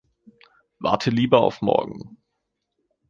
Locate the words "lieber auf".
1.11-1.61